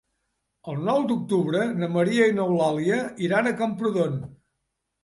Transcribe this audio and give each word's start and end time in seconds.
El 0.71 0.79
nou 0.87 1.05
d'octubre 1.11 1.67
na 1.83 1.91
Maria 1.99 2.27
i 2.31 2.35
n'Eulàlia 2.41 2.99
iran 3.29 3.53
a 3.53 3.57
Camprodon. 3.63 4.23